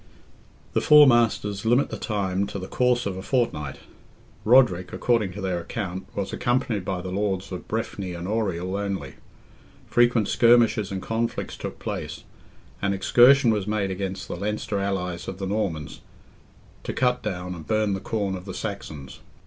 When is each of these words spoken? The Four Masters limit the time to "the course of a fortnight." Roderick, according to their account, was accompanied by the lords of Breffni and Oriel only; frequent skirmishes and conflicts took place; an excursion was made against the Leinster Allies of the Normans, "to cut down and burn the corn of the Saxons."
The 0.73 0.81
Four 0.81 1.05
Masters 1.05 1.63
limit 1.63 1.91
the 1.91 1.97
time 1.99 2.47
to 2.47 2.57
"the 2.57 2.65
course 2.67 3.05
of 3.05 3.17
a 3.17 3.21
fortnight." 3.21 3.81
Roderick, 4.43 4.91
according 4.93 5.31
to 5.33 5.41
their 5.41 5.59
account, 5.59 6.07
was 6.15 6.33
accompanied 6.33 6.83
by 6.83 7.01
the 7.01 7.11
lords 7.11 7.51
of 7.51 7.67
Breffni 7.67 8.15
and 8.15 8.27
Oriel 8.27 8.75
only; 8.75 9.17
frequent 9.85 10.27
skirmishes 10.27 10.91
and 10.91 11.03
conflicts 11.03 11.55
took 11.55 11.77
place; 11.77 12.23
an 12.81 12.93
excursion 12.93 13.51
was 13.51 13.67
made 13.67 13.91
against 13.91 14.27
the 14.27 14.35
Leinster 14.35 14.79
Allies 14.79 15.27
of 15.27 15.37
the 15.37 15.45
Normans, 15.45 16.01
"to 16.83 16.93
cut 16.93 17.21
down 17.21 17.53
and 17.53 17.67
burn 17.67 17.93
the 17.93 17.99
corn 17.99 18.35
of 18.35 18.45
the 18.45 18.55
Saxons." 18.55 19.19